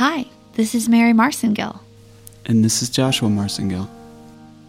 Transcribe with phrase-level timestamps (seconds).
[0.00, 1.78] Hi, this is Mary Marcingill.
[2.46, 3.86] And this is Joshua Marcingill.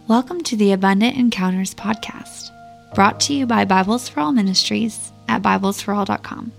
[0.06, 2.50] Welcome to the Abundant Encounters podcast,
[2.94, 6.52] brought to you by Bibles for All Ministries at BiblesForAll.com.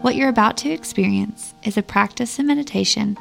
[0.00, 3.16] What you're about to experience is a practice and meditation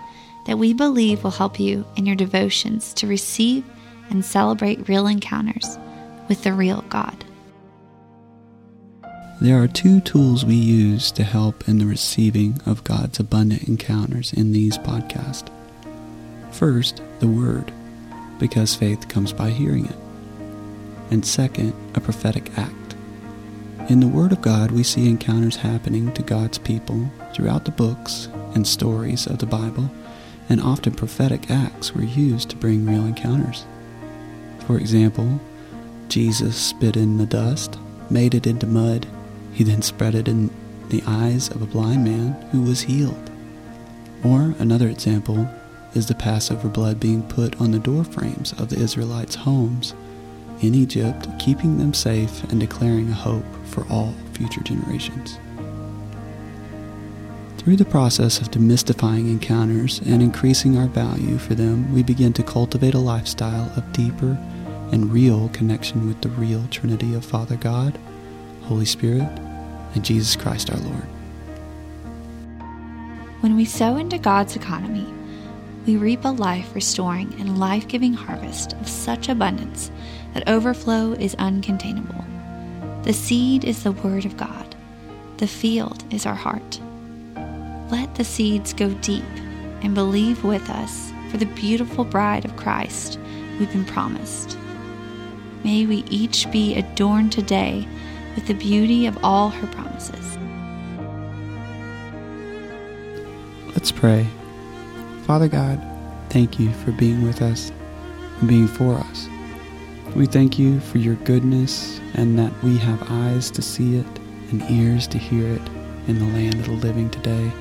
[0.47, 3.63] that we believe will help you in your devotions to receive
[4.09, 5.77] and celebrate real encounters
[6.27, 7.23] with the real God.
[9.41, 14.33] There are two tools we use to help in the receiving of God's abundant encounters
[14.33, 15.49] in these podcasts.
[16.51, 17.73] First, the Word,
[18.37, 19.95] because faith comes by hearing it.
[21.09, 22.95] And second, a prophetic act.
[23.89, 28.29] In the Word of God, we see encounters happening to God's people throughout the books
[28.53, 29.89] and stories of the Bible,
[30.49, 33.65] and often prophetic acts were used to bring real encounters.
[34.67, 35.41] For example,
[36.09, 37.79] Jesus spit in the dust,
[38.11, 39.07] made it into mud,
[39.51, 40.49] he then spread it in
[40.89, 43.31] the eyes of a blind man who was healed.
[44.23, 45.49] Or another example
[45.93, 49.93] is the Passover blood being put on the door frames of the Israelites' homes
[50.61, 55.39] in Egypt, keeping them safe and declaring a hope for all future generations.
[57.57, 62.43] Through the process of demystifying encounters and increasing our value for them, we begin to
[62.43, 64.37] cultivate a lifestyle of deeper
[64.91, 67.99] and real connection with the real Trinity of Father God,
[68.71, 69.27] Holy Spirit,
[69.95, 71.03] and Jesus Christ our Lord.
[73.41, 75.13] When we sow into God's economy,
[75.85, 79.91] we reap a life restoring and life giving harvest of such abundance
[80.33, 82.23] that overflow is uncontainable.
[83.03, 84.73] The seed is the Word of God,
[85.35, 86.79] the field is our heart.
[87.91, 89.25] Let the seeds go deep
[89.81, 93.19] and believe with us for the beautiful bride of Christ
[93.59, 94.57] we've been promised.
[95.65, 97.85] May we each be adorned today
[98.35, 100.37] with the beauty of all her promises.
[103.69, 104.27] Let's pray.
[105.25, 105.81] Father God,
[106.29, 107.71] thank you for being with us
[108.39, 109.27] and being for us.
[110.15, 114.05] We thank you for your goodness and that we have eyes to see it
[114.51, 115.61] and ears to hear it
[116.07, 117.51] in the land of the living today.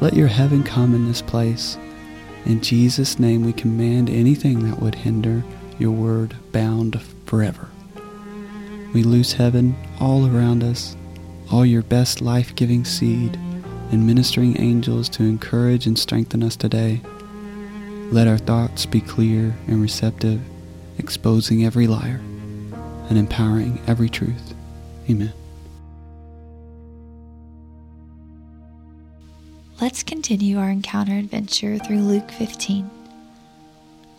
[0.00, 1.76] Let your heaven come in this place.
[2.46, 5.44] In Jesus' name, we command anything that would hinder
[5.78, 7.68] your word bound forever.
[8.92, 10.96] We loose heaven all around us,
[11.50, 13.38] all your best life giving seed,
[13.90, 17.00] and ministering angels to encourage and strengthen us today.
[18.10, 20.40] Let our thoughts be clear and receptive,
[20.98, 22.20] exposing every liar
[23.08, 24.54] and empowering every truth.
[25.10, 25.32] Amen.
[29.80, 32.97] Let's continue our encounter adventure through Luke 15.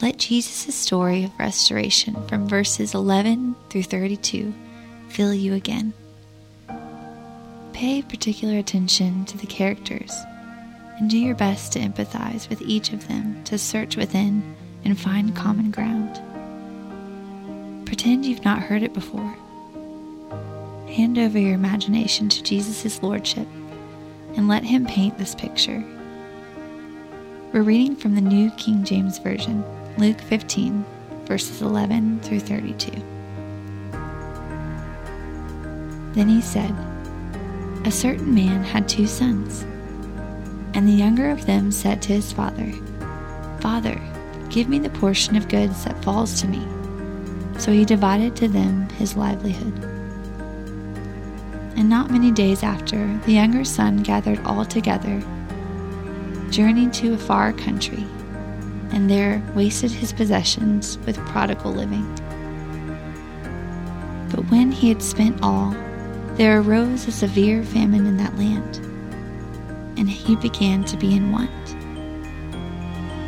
[0.01, 4.53] Let Jesus' story of restoration from verses 11 through 32
[5.09, 5.93] fill you again.
[7.73, 10.13] Pay particular attention to the characters
[10.99, 14.55] and do your best to empathize with each of them to search within
[14.85, 16.15] and find common ground.
[17.85, 19.35] Pretend you've not heard it before.
[20.88, 23.47] Hand over your imagination to Jesus' Lordship
[24.38, 25.83] and let Him paint this picture.
[27.51, 29.63] We're reading from the New King James Version,
[29.99, 30.85] Luke 15,
[31.25, 32.89] verses 11 through 32.
[36.13, 36.73] Then he said,
[37.83, 39.63] A certain man had two sons,
[40.73, 42.71] and the younger of them said to his father,
[43.59, 43.99] Father,
[44.49, 46.65] give me the portion of goods that falls to me.
[47.59, 49.83] So he divided to them his livelihood.
[51.75, 55.21] And not many days after, the younger son gathered all together,
[56.49, 58.05] journeyed to a far country,
[58.91, 62.07] and there wasted his possessions with prodigal living.
[64.29, 65.75] But when he had spent all,
[66.35, 68.77] there arose a severe famine in that land,
[69.97, 71.50] and he began to be in want.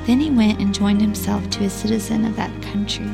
[0.08, 3.12] Then he went and joined himself to a citizen of that country,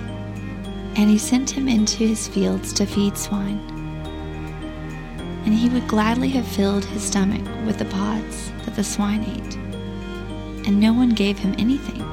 [0.96, 3.60] and he sent him into his fields to feed swine.
[5.46, 9.56] And he would gladly have filled his stomach with the pods that the swine ate,
[10.68, 12.04] and no one gave him anything.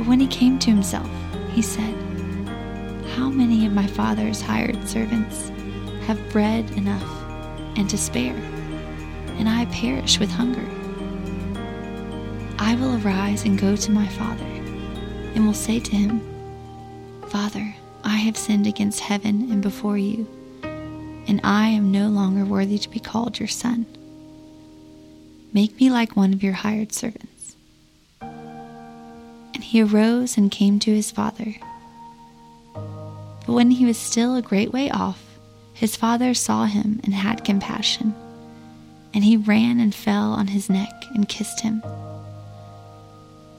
[0.00, 1.10] But when he came to himself,
[1.52, 1.94] he said,
[3.16, 5.50] How many of my father's hired servants
[6.06, 7.04] have bread enough
[7.76, 8.34] and to spare,
[9.36, 10.64] and I perish with hunger?
[12.58, 14.46] I will arise and go to my father,
[15.34, 16.22] and will say to him,
[17.28, 20.26] Father, I have sinned against heaven and before you,
[20.62, 23.84] and I am no longer worthy to be called your son.
[25.52, 27.39] Make me like one of your hired servants.
[29.70, 31.54] He arose and came to his father.
[32.74, 35.22] But when he was still a great way off,
[35.72, 38.12] his father saw him and had compassion,
[39.14, 41.84] And he ran and fell on his neck and kissed him.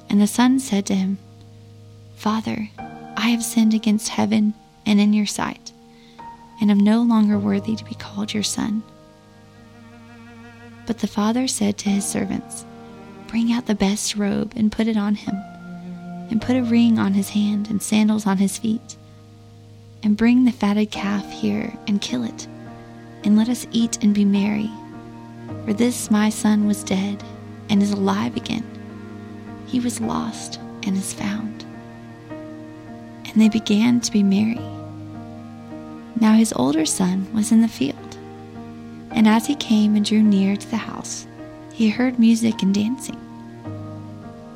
[0.10, 1.18] And the son said to him,
[2.18, 2.70] Father,
[3.16, 4.54] I have sinned against heaven
[4.86, 5.72] and in your sight,
[6.60, 8.84] and am no longer worthy to be called your son.
[10.86, 12.66] But the father said to his servants,
[13.28, 15.42] Bring out the best robe and put it on him,
[16.32, 18.98] and put a ring on his hand and sandals on his feet.
[20.04, 22.48] And bring the fatted calf here and kill it,
[23.24, 24.72] and let us eat and be merry.
[25.66, 27.24] For this my son was dead
[27.70, 28.66] and is alive again.
[29.68, 31.66] He was lost and is found.
[32.30, 34.60] And they began to be merry.
[36.20, 38.18] Now his older son was in the field,
[39.12, 41.28] and as he came and drew near to the house,
[41.74, 43.20] he heard music and dancing.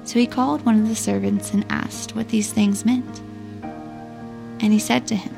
[0.05, 3.19] So he called one of the servants and asked what these things meant.
[4.61, 5.35] And he said to him,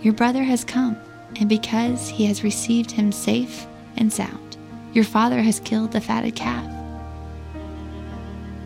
[0.00, 0.96] Your brother has come,
[1.36, 3.66] and because he has received him safe
[3.96, 4.56] and sound,
[4.92, 6.64] your father has killed the fatted calf.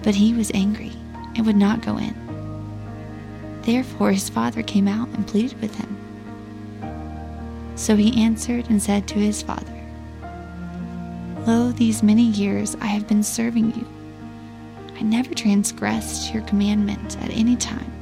[0.02, 0.92] But he was angry
[1.34, 2.14] and would not go in.
[3.62, 5.96] Therefore his father came out and pleaded with him.
[7.76, 9.74] So he answered and said to his father,
[11.46, 13.97] Lo, these many years I have been serving you.
[14.98, 17.92] I never transgressed your commandment at any time,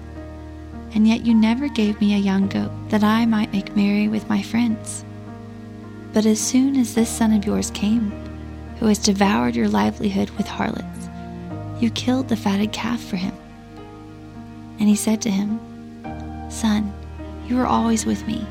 [0.94, 4.30] and yet you never gave me a young goat that I might make merry with
[4.30, 5.04] my friends.
[6.14, 8.10] But as soon as this son of yours came,
[8.78, 11.10] who has devoured your livelihood with harlots,
[11.80, 13.34] you killed the fatted calf for him.
[14.80, 15.60] And he said to him,
[16.50, 16.94] Son,
[17.46, 18.46] you are always with me,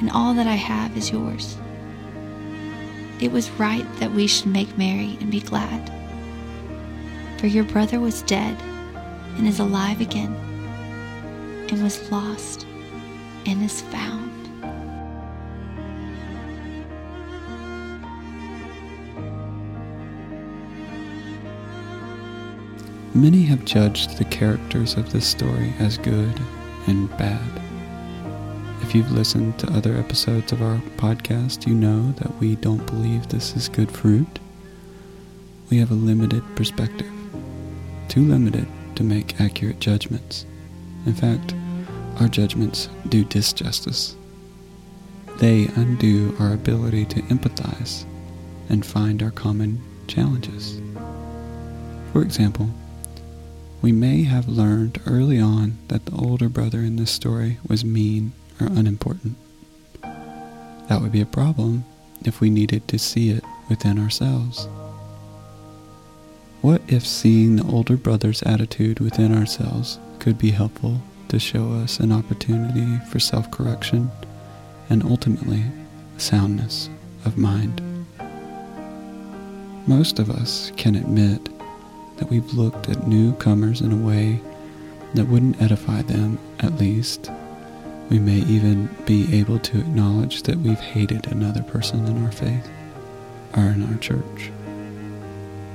[0.00, 1.56] and all that I have is yours.
[3.20, 5.97] It was right that we should make merry and be glad.
[7.38, 8.60] For your brother was dead
[9.36, 10.34] and is alive again,
[11.70, 12.66] and was lost
[13.46, 14.24] and is found.
[23.14, 26.40] Many have judged the characters of this story as good
[26.86, 27.60] and bad.
[28.82, 33.28] If you've listened to other episodes of our podcast, you know that we don't believe
[33.28, 34.38] this is good fruit.
[35.70, 37.10] We have a limited perspective,
[38.08, 38.66] too limited
[38.96, 40.46] to make accurate judgments.
[41.06, 41.54] In fact,
[42.20, 44.14] our judgments do disjustice.
[45.38, 48.04] They undo our ability to empathize
[48.68, 50.80] and find our common challenges.
[52.12, 52.68] For example,
[53.80, 58.32] we may have learned early on that the older brother in this story was mean
[58.60, 59.36] or unimportant.
[60.02, 61.84] That would be a problem
[62.24, 64.66] if we needed to see it within ourselves.
[66.60, 72.00] What if seeing the older brother's attitude within ourselves could be helpful to show us
[72.00, 74.10] an opportunity for self correction
[74.90, 75.62] and ultimately
[76.16, 76.90] soundness
[77.24, 77.80] of mind?
[79.86, 81.48] Most of us can admit
[82.16, 84.40] that we've looked at newcomers in a way
[85.14, 87.30] that wouldn't edify them, at least
[88.10, 92.68] we may even be able to acknowledge that we've hated another person in our faith
[93.56, 94.50] or in our church.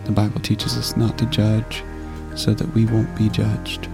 [0.05, 1.83] The Bible teaches us not to judge
[2.35, 3.85] so that we won't be judged.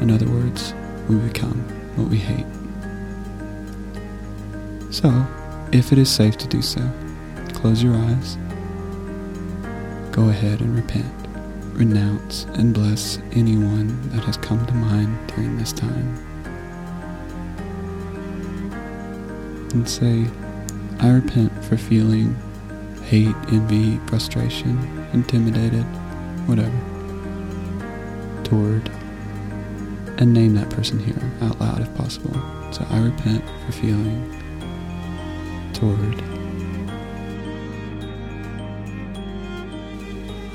[0.00, 0.74] In other words,
[1.08, 1.60] we become
[1.96, 2.46] what we hate.
[4.92, 5.26] So,
[5.72, 6.80] if it is safe to do so,
[7.52, 8.38] close your eyes,
[10.12, 11.12] go ahead and repent,
[11.72, 16.24] renounce, and bless anyone that has come to mind during this time.
[19.74, 20.24] and say,
[21.00, 22.36] I repent for feeling
[23.02, 25.84] hate, envy, frustration, intimidated,
[26.46, 26.78] whatever,
[28.44, 28.88] toward,
[30.18, 32.34] and name that person here out loud if possible.
[32.72, 34.30] So I repent for feeling
[35.72, 36.22] toward.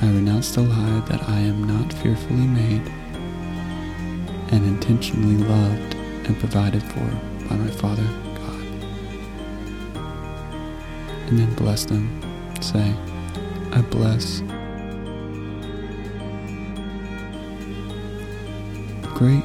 [0.02, 2.88] I renounce the lie that I am not fearfully made
[4.52, 7.10] and intentionally loved and provided for
[7.48, 8.66] by my Father God.
[11.28, 12.10] and then bless them.
[12.62, 12.94] Say,
[13.72, 14.42] I bless.
[19.16, 19.44] Great.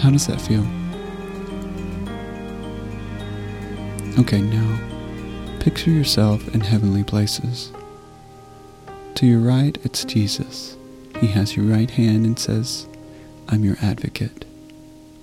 [0.00, 0.66] How does that feel?
[4.18, 7.72] Okay, now picture yourself in heavenly places.
[9.16, 10.76] To your right, it's Jesus.
[11.20, 12.86] He has your right hand and says,
[13.48, 14.44] I'm your advocate.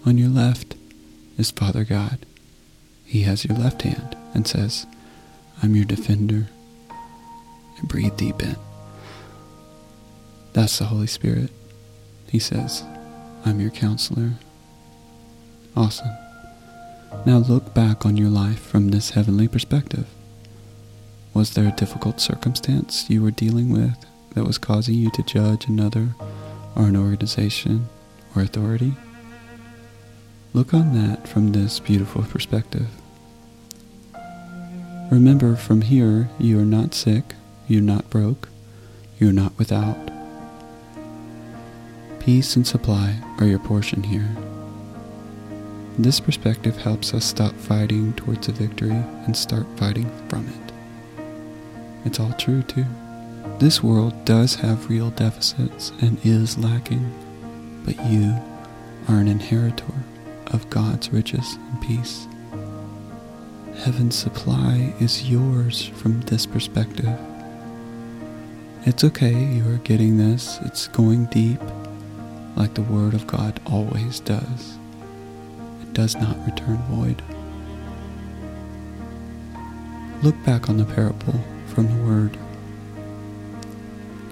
[0.05, 0.75] On your left
[1.37, 2.25] is Father God.
[3.05, 4.85] He has your left hand and says,
[5.63, 6.47] I'm your defender.
[7.77, 8.55] And breathe deep in.
[10.53, 11.49] That's the Holy Spirit.
[12.29, 12.83] He says,
[13.45, 14.31] I'm your counselor.
[15.75, 16.15] Awesome.
[17.25, 20.07] Now look back on your life from this heavenly perspective.
[21.33, 25.67] Was there a difficult circumstance you were dealing with that was causing you to judge
[25.67, 26.09] another
[26.75, 27.87] or an organization
[28.35, 28.93] or authority?
[30.53, 32.87] Look on that from this beautiful perspective.
[35.11, 37.35] Remember, from here, you are not sick,
[37.67, 38.49] you are not broke,
[39.19, 39.97] you are not without.
[42.19, 44.35] Peace and supply are your portion here.
[45.97, 50.73] This perspective helps us stop fighting towards a victory and start fighting from it.
[52.05, 52.85] It's all true, too.
[53.59, 57.13] This world does have real deficits and is lacking,
[57.85, 58.33] but you
[59.07, 59.93] are an inheritor
[60.47, 62.27] of God's riches and peace.
[63.83, 67.17] Heaven's supply is yours from this perspective.
[68.87, 70.59] It's okay, you are getting this.
[70.61, 71.59] It's going deep,
[72.55, 74.77] like the Word of God always does.
[75.81, 77.23] It does not return void.
[80.21, 81.33] Look back on the parable
[81.65, 82.37] from the Word.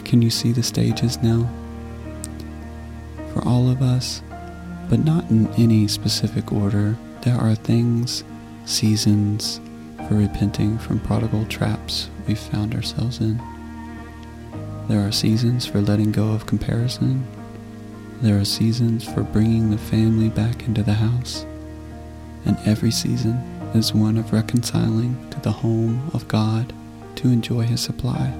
[0.06, 1.50] Can you see the stages now?
[3.34, 4.22] For all of us,
[4.88, 8.24] but not in any specific order, there are things,
[8.66, 9.60] seasons
[10.08, 13.42] for repenting from prodigal traps we've found ourselves in.
[14.90, 17.26] There are seasons for letting go of comparison.
[18.22, 21.46] There are seasons for bringing the family back into the house.
[22.46, 23.36] And every season
[23.74, 26.74] is one of reconciling to the home of God
[27.16, 28.34] to enjoy His supply.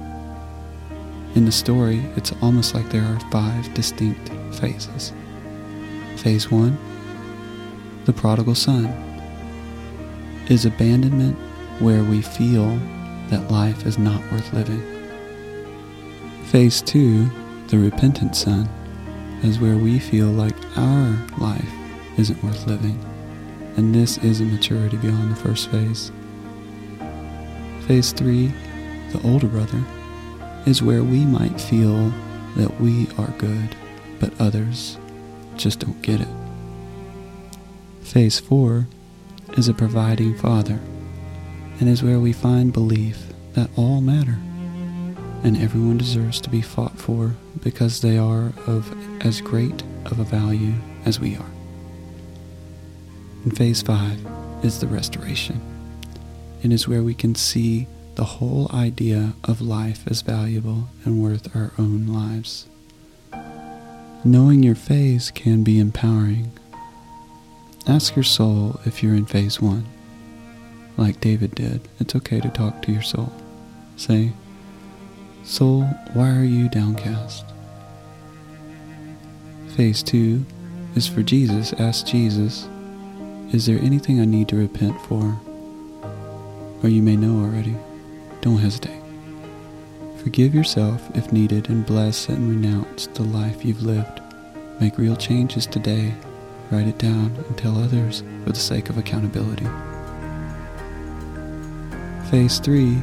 [1.34, 5.14] In the story, it's almost like there are five distinct phases.
[6.18, 6.76] Phase 1
[8.04, 8.84] The prodigal son
[10.50, 11.38] is abandonment
[11.80, 12.78] where we feel
[13.30, 14.93] that life is not worth living.
[16.54, 17.28] Phase 2
[17.66, 18.68] The repentant son
[19.42, 21.68] is where we feel like our life
[22.16, 22.96] isn't worth living,
[23.76, 26.12] and this is a maturity beyond the first phase.
[27.88, 28.52] Phase 3
[29.10, 29.82] The older brother
[30.64, 32.12] is where we might feel
[32.56, 33.74] that we are good,
[34.20, 34.96] but others
[35.56, 36.28] just don't get it.
[38.02, 38.86] Phase 4
[39.56, 40.78] is a providing father
[41.80, 44.38] and is where we find belief that all matter
[45.44, 48.92] and everyone deserves to be fought for because they are of
[49.24, 50.72] as great of a value
[51.04, 51.50] as we are.
[53.44, 54.26] And phase 5
[54.64, 55.60] is the restoration
[56.62, 61.54] and is where we can see the whole idea of life as valuable and worth
[61.54, 62.66] our own lives.
[64.24, 66.50] Knowing your phase can be empowering.
[67.86, 69.84] Ask your soul if you're in phase one.
[70.96, 73.30] Like David did, it's okay to talk to your soul.
[73.96, 74.32] Say,
[75.44, 75.82] Soul,
[76.14, 77.44] why are you downcast?
[79.76, 80.44] Phase two
[80.96, 81.74] is for Jesus.
[81.74, 82.66] Ask Jesus,
[83.52, 85.38] Is there anything I need to repent for?
[86.82, 87.76] Or you may know already.
[88.40, 89.02] Don't hesitate.
[90.22, 94.22] Forgive yourself if needed and bless and renounce the life you've lived.
[94.80, 96.14] Make real changes today.
[96.70, 99.66] Write it down and tell others for the sake of accountability.
[102.30, 102.96] Phase 3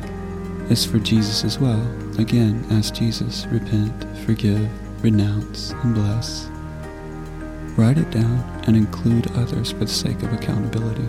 [0.71, 1.85] is for Jesus as well.
[2.21, 4.69] Again, ask Jesus, repent, forgive,
[5.03, 6.47] renounce, and bless.
[7.75, 11.07] Write it down and include others for the sake of accountability.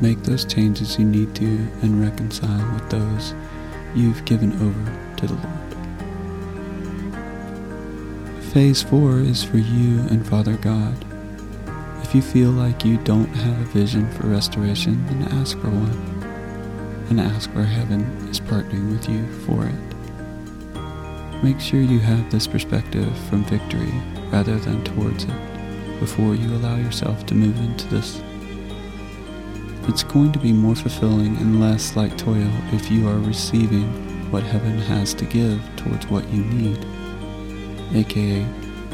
[0.00, 1.46] Make those changes you need to
[1.82, 3.32] and reconcile with those
[3.94, 5.46] you've given over to the Lord.
[8.52, 10.96] Phase 4 is for you and Father God.
[12.02, 17.06] If you feel like you don't have a vision for restoration, then ask for one.
[17.08, 19.91] And ask where heaven is partnering with you for it.
[21.42, 23.92] Make sure you have this perspective from victory
[24.30, 28.22] rather than towards it before you allow yourself to move into this
[29.88, 33.88] it's going to be more fulfilling and less like toil if you are receiving
[34.30, 36.78] what heaven has to give towards what you need,
[37.92, 38.46] aka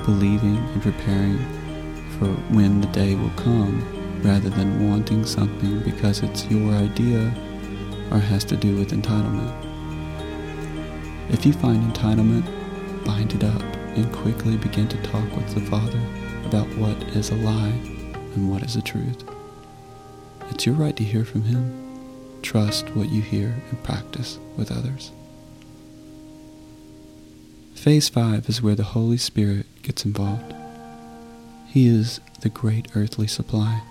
[0.04, 1.38] believing and preparing
[2.18, 3.84] for when the day will come
[4.22, 7.32] rather than wanting something because it's your idea
[8.10, 9.67] or has to do with entitlement.
[11.30, 12.44] If you find entitlement,
[13.04, 13.62] bind it up
[13.96, 16.00] and quickly begin to talk with the Father
[16.46, 17.78] about what is a lie
[18.34, 19.24] and what is a truth.
[20.48, 22.40] It's your right to hear from Him.
[22.40, 25.12] Trust what you hear and practice with others.
[27.74, 30.54] Phase 5 is where the Holy Spirit gets involved.
[31.66, 33.82] He is the great earthly supply.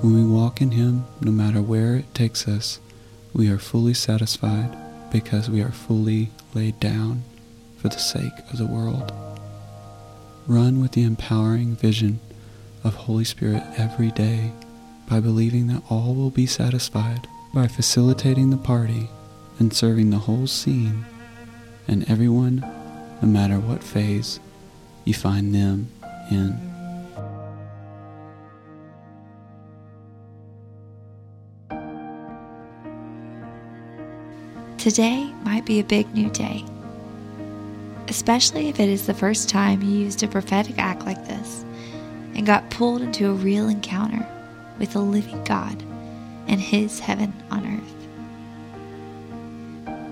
[0.00, 2.80] When we walk in Him, no matter where it takes us,
[3.34, 4.74] we are fully satisfied
[5.10, 7.22] because we are fully laid down
[7.78, 9.12] for the sake of the world.
[10.46, 12.20] Run with the empowering vision
[12.84, 14.52] of Holy Spirit every day
[15.08, 19.08] by believing that all will be satisfied by facilitating the party
[19.58, 21.04] and serving the whole scene
[21.88, 22.60] and everyone,
[23.20, 24.38] no matter what phase
[25.04, 25.90] you find them
[26.30, 26.69] in.
[34.80, 36.64] Today might be a big new day,
[38.08, 41.66] especially if it is the first time you used a prophetic act like this
[42.34, 44.26] and got pulled into a real encounter
[44.78, 45.82] with the living God
[46.46, 47.94] and His heaven on earth.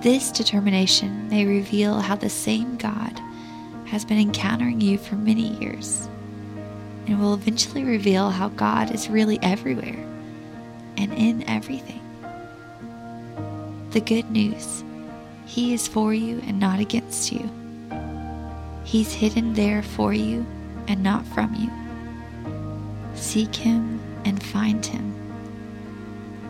[0.03, 3.19] This determination may reveal how the same God
[3.87, 6.07] has been encountering you for many years
[7.07, 10.07] and will eventually reveal how God is really everywhere
[10.99, 11.98] and in everything.
[13.91, 14.85] The good news
[15.47, 17.49] He is for you and not against you.
[18.85, 20.47] He's hidden there for you
[20.87, 21.71] and not from you.
[23.15, 25.15] Seek Him and find Him.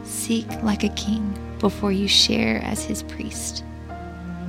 [0.05, 3.65] Seek like a king before you share as his priest.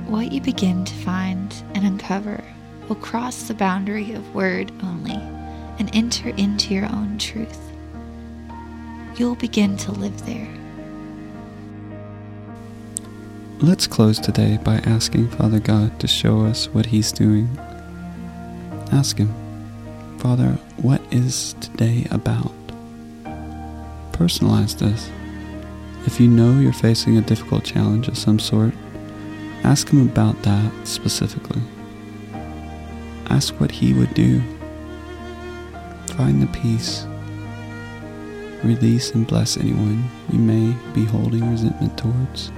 [0.06, 2.42] What you begin to find and uncover
[2.88, 5.20] will cross the boundary of word only
[5.78, 7.60] and enter into your own truth.
[9.16, 10.59] You'll begin to live there.
[13.62, 17.58] Let's close today by asking Father God to show us what He's doing.
[18.90, 19.34] Ask Him,
[20.18, 22.54] Father, what is today about?
[24.12, 25.10] Personalize this.
[26.06, 28.72] If you know you're facing a difficult challenge of some sort,
[29.62, 31.60] ask Him about that specifically.
[33.28, 34.40] Ask what He would do.
[36.16, 37.04] Find the peace.
[38.64, 42.50] Release and bless anyone you may be holding resentment towards.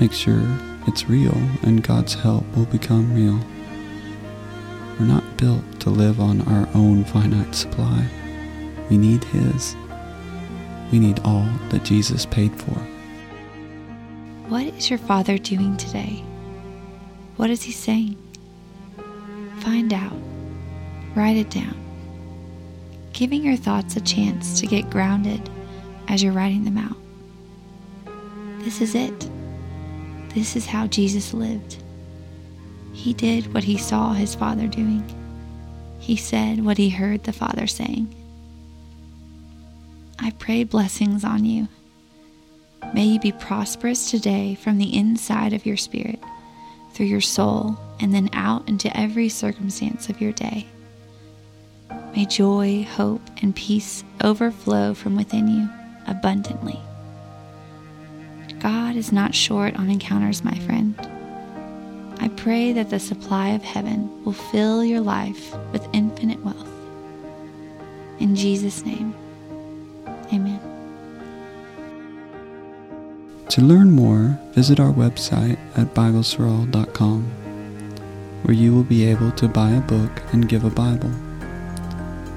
[0.00, 0.42] Make sure
[0.86, 3.38] it's real and God's help will become real.
[4.98, 8.06] We're not built to live on our own finite supply.
[8.88, 9.76] We need His.
[10.90, 12.78] We need all that Jesus paid for.
[14.48, 16.24] What is your Father doing today?
[17.36, 18.16] What is He saying?
[19.60, 20.16] Find out.
[21.14, 21.76] Write it down.
[23.12, 25.50] Giving your thoughts a chance to get grounded
[26.08, 26.96] as you're writing them out.
[28.64, 29.30] This is it.
[30.34, 31.82] This is how Jesus lived.
[32.92, 35.04] He did what he saw his Father doing.
[35.98, 38.14] He said what he heard the Father saying.
[40.18, 41.68] I pray blessings on you.
[42.94, 46.20] May you be prosperous today from the inside of your spirit,
[46.92, 50.66] through your soul, and then out into every circumstance of your day.
[52.14, 55.68] May joy, hope, and peace overflow from within you
[56.06, 56.80] abundantly.
[58.60, 60.94] God is not short on encounters, my friend.
[62.18, 66.68] I pray that the supply of heaven will fill your life with infinite wealth.
[68.18, 69.14] In Jesus' name.
[70.30, 70.60] Amen.
[73.48, 77.24] To learn more, visit our website at BiblesForAll.com,
[78.42, 81.10] where you will be able to buy a book and give a Bible.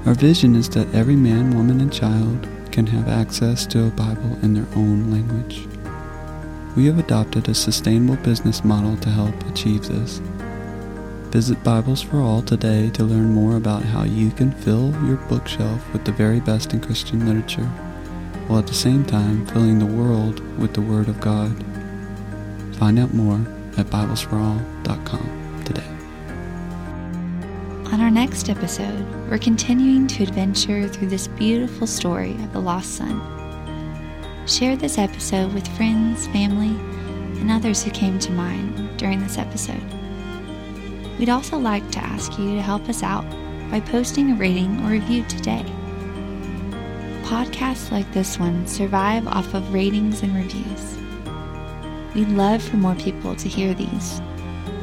[0.05, 4.39] Our vision is that every man, woman, and child can have access to a Bible
[4.41, 5.67] in their own language.
[6.75, 10.17] We have adopted a sustainable business model to help achieve this.
[11.29, 15.81] Visit Bibles for All today to learn more about how you can fill your bookshelf
[15.93, 17.67] with the very best in Christian literature,
[18.47, 21.63] while at the same time filling the world with the Word of God.
[22.77, 23.41] Find out more
[23.77, 25.83] at BiblesForAll.com today.
[27.93, 32.95] On our next episode, we're continuing to adventure through this beautiful story of the lost
[32.95, 33.42] son.
[34.45, 36.75] Share this episode with friends, family,
[37.39, 39.81] and others who came to mind during this episode.
[41.17, 43.23] We'd also like to ask you to help us out
[43.71, 45.63] by posting a rating or review today.
[47.23, 50.97] Podcasts like this one survive off of ratings and reviews.
[52.13, 54.19] We'd love for more people to hear these,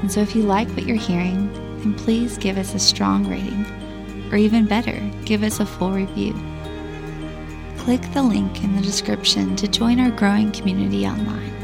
[0.01, 3.67] and so if you like what you're hearing, then please give us a strong rating,
[4.33, 6.35] or even better, give us a full review.
[7.81, 11.60] Click the link in the description to join our growing community online.